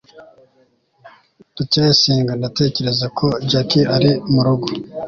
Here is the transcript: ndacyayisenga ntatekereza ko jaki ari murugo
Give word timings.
ndacyayisenga 1.51 2.31
ntatekereza 2.39 3.05
ko 3.17 3.27
jaki 3.51 3.81
ari 3.95 4.11
murugo 4.33 4.67